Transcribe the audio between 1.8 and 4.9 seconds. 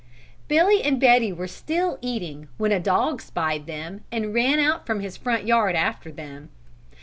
eating when a dog spied them and ran out